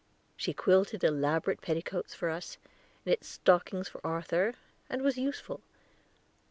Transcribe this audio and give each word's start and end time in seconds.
She 0.35 0.51
quilted 0.51 1.03
elaborate 1.03 1.61
petticoats 1.61 2.15
for 2.15 2.31
us, 2.31 2.57
knit 3.05 3.23
stockings 3.23 3.87
for 3.87 4.03
Arthur, 4.03 4.55
and 4.89 5.03
was 5.03 5.15
useful. 5.15 5.61